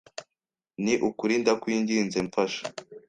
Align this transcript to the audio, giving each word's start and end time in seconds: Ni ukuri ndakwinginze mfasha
Ni 0.83 0.93
ukuri 1.07 1.33
ndakwinginze 1.41 2.17
mfasha 2.27 2.63